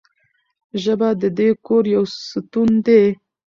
ژبه 0.83 1.09
د 1.21 1.23
دې 1.37 1.49
کور 1.65 1.83
یو 1.95 2.03
ستون 2.29 2.69
دی. 2.85 3.03